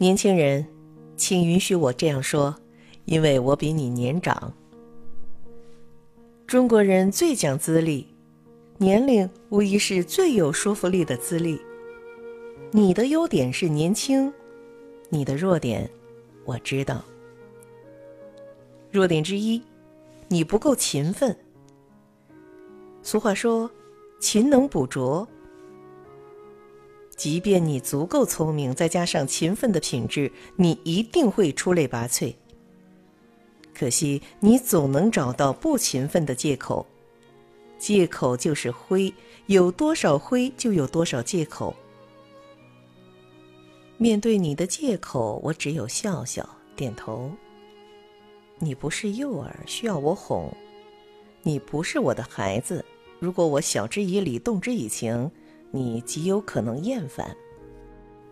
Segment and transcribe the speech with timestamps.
[0.00, 0.64] 年轻人，
[1.16, 2.54] 请允许我这样说，
[3.04, 4.54] 因为我比你年长。
[6.46, 8.06] 中国人最讲资历，
[8.76, 11.60] 年龄无疑是最有说服力的资历。
[12.70, 14.32] 你的优点是年轻，
[15.08, 15.90] 你的弱点，
[16.44, 17.04] 我知道。
[18.92, 19.60] 弱点之一，
[20.28, 21.36] 你不够勤奋。
[23.02, 23.68] 俗话说，
[24.20, 25.26] 勤能补拙。
[27.18, 32.32] 即便你足够聪明，再加上勤奋的品质，你一定会出类拔萃。
[33.74, 36.86] 可惜你总能找到不勤奋的借口，
[37.76, 39.12] 借口就是灰，
[39.46, 41.74] 有多少灰就有多少借口。
[43.96, 47.28] 面对你的借口，我只有笑笑点头。
[48.60, 50.48] 你不是幼儿，需要我哄；
[51.42, 52.84] 你不是我的孩子，
[53.18, 55.28] 如果我晓之以理，动之以情。
[55.70, 57.36] 你极有可能厌烦，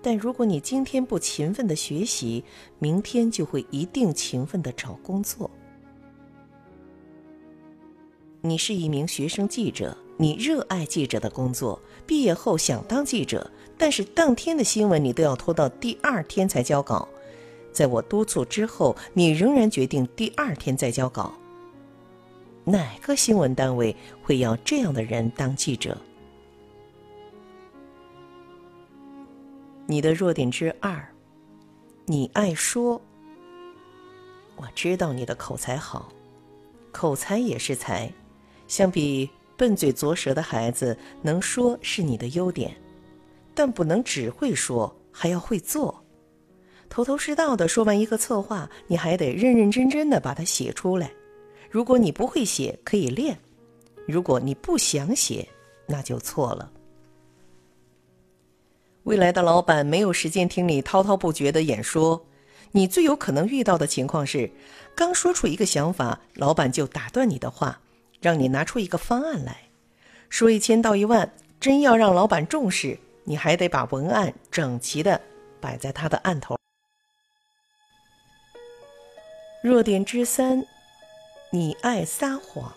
[0.00, 2.44] 但如果你今天不勤奋的学习，
[2.78, 5.50] 明天就会一定勤奋的找工作。
[8.40, 17.08] 你是一名学生记者，你热爱记者的工作，毕业后想当记者，但是当天的新闻你都要拖到第二天才交稿。
[17.72, 21.34] 在我督促之后，你仍然决定第二天再交稿。
[22.64, 25.98] 哪个新闻单位会要这样的人当记者？
[29.86, 31.06] 你的弱点之二，
[32.06, 33.00] 你爱说。
[34.56, 36.10] 我知道你的口才好，
[36.90, 38.10] 口才也是才。
[38.66, 42.74] 相比笨嘴拙舌的孩子，能说是你的优点，
[43.54, 46.02] 但不能只会说，还要会做。
[46.88, 51.10] 头头是道的说完一个策划，你还得认认真真的把它写出来。
[51.68, 53.34] 如果你不会写，可以练；
[54.06, 55.46] 如果你不想写，
[55.86, 56.70] 那就错了。
[59.04, 62.24] 未来的老板没有时间听你滔滔不绝的演说，
[62.72, 64.50] 你最有可能遇到的情况是，
[64.94, 67.80] 刚说出一个想法，老板就打断你的话，
[68.20, 69.68] 让你拿出一个方案来，
[70.30, 75.20] 说一千道一万，真要让老板重视，你还得把文案整齐的
[75.60, 76.56] 摆在他的案头。
[79.62, 80.66] 弱点之三，
[81.50, 82.74] 你爱撒谎。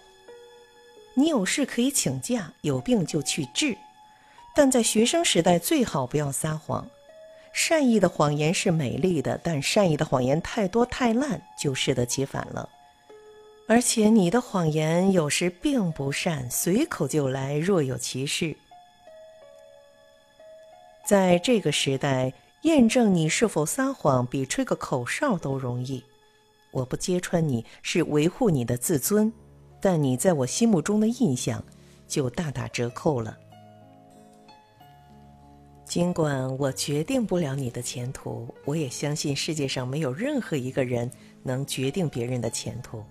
[1.14, 3.78] 你有事可以请假，有病就去治。
[4.57, 6.90] 但在学生时代，最好不要撒谎。
[7.53, 12.68] 善意的谎言是美丽的，但善意的谎言太多太烂，就适得其反了。
[13.68, 18.57] 而且你的谎言有时并不善，随口就来，若有其事。
[21.06, 26.03] 在这个时代，验证你是否撒谎，比吹个口哨都容易。
[26.72, 29.31] 我不揭穿你是维护你的自尊，
[29.79, 31.63] 但你在我心目中的印象
[32.07, 33.38] 就大打折扣了。
[35.88, 41.09] 尽管我决定不了你的前途，我也相信世界上没有任何一个人
[41.44, 43.02] 能决定别人的前途。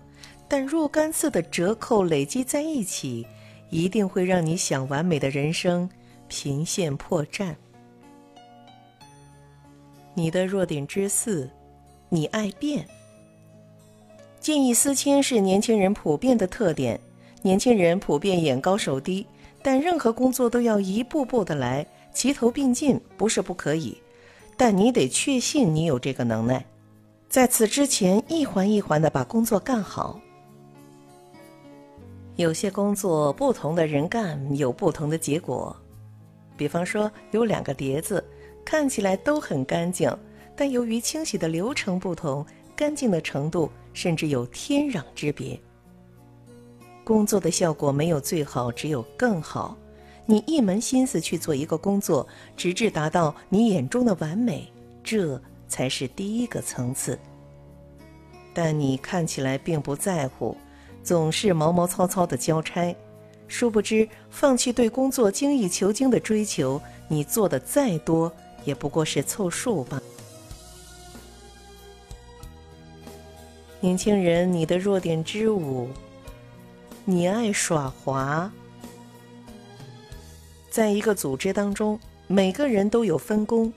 [0.47, 3.25] 但若干次的折扣累积在一起，
[3.71, 5.89] 一定会让你想完美的人生
[6.27, 7.55] 频现破绽。
[10.13, 11.49] 你的弱点之四，
[12.09, 12.87] 你爱变。
[14.39, 16.99] 见异思迁是年轻人普遍的特点。
[17.41, 19.25] 年轻人普遍眼高手低，
[19.61, 21.85] 但任何工作都要一步步的来。
[22.13, 23.97] 齐头并进不是不可以，
[24.55, 26.65] 但你得确信你有这个能耐，
[27.29, 30.19] 在此之前一环一环的把工作干好。
[32.37, 35.75] 有些工作不同的人干有不同的结果，
[36.55, 38.23] 比方说有两个碟子，
[38.63, 40.15] 看起来都很干净，
[40.55, 42.45] 但由于清洗的流程不同，
[42.75, 45.59] 干净的程度甚至有天壤之别。
[47.03, 49.75] 工作的效果没有最好，只有更好。
[50.29, 52.27] 你一门心思去做一个工作，
[52.57, 54.69] 直至达到你眼中的完美，
[55.01, 57.17] 这才是第一个层次。
[58.53, 60.57] 但你看起来并不在乎，
[61.01, 62.93] 总是毛毛糙糙的交差，
[63.47, 68.29] 殊不知放弃对工作精益求精的追求，你做的再多
[68.65, 70.01] 也不过是凑数罢。
[73.79, 75.87] 年轻人，你的弱点之五，
[77.05, 78.51] 你爱耍滑。
[80.77, 83.73] 在一个组织当中，每个人都有分工，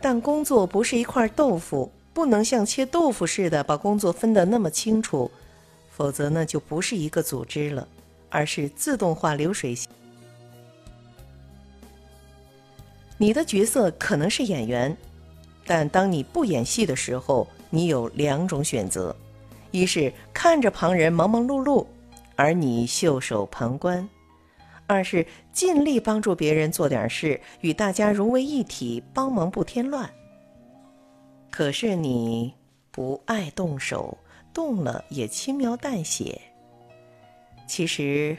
[0.00, 5.28] 但工作不是一块豆腐，不能像切豆腐似的把工作分得那么清楚，
[5.90, 7.88] 否则呢就不是一个组织了，
[8.30, 9.90] 而是自动化流水线。
[13.18, 14.96] 你的角色可能是演员，
[15.66, 19.16] 但当你不演戏的时候，你有两种选择：
[19.72, 21.84] 一是看着旁人忙忙碌碌，
[22.36, 24.08] 而你袖手旁观。
[24.86, 30.08] 二是尽力帮助别人做点事，与大家融为一体，帮忙不添乱。
[31.50, 32.54] 可是你
[32.90, 34.16] 不爱动手，
[34.52, 36.40] 动了也轻描淡写。
[37.66, 38.36] 其实，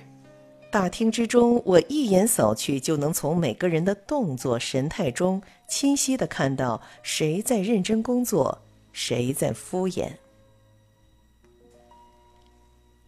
[0.72, 8.58] 大厅之中，我一眼扫去，就能从每个人的动作神态中，清晰的看到谁在认真工作，
[8.94, 10.12] 谁在敷衍。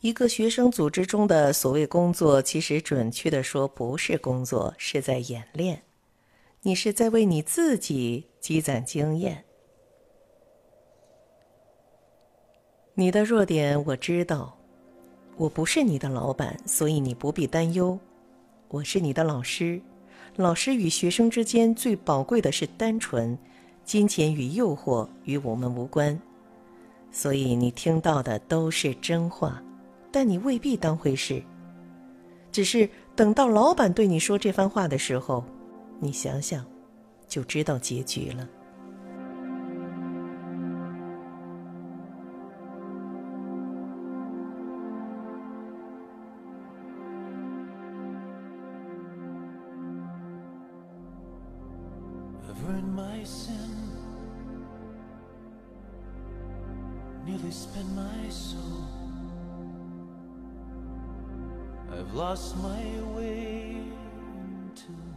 [0.02, 5.84] 一个学生组织中的所谓工作，其实准确的说不是工作，是在演练。
[6.62, 9.44] 你是在为你自己积攒经验。
[12.94, 14.58] 你的弱点我知道，
[15.36, 18.00] 我不是你的老板，所以你不必担忧。
[18.70, 19.82] 我是你的老师，
[20.38, 23.38] 老师与学生之间最宝贵的是单纯，
[23.84, 26.18] 金钱与诱惑与我们无关，
[27.12, 29.62] 所以你听到的都是真话。
[30.12, 31.42] 但你未必当回事。
[32.52, 35.44] 只是等到老板对你说这番话的时候，
[36.00, 36.66] 你想想，
[37.28, 38.48] 就知道结局了。
[62.00, 63.76] I've lost my way
[64.74, 65.09] to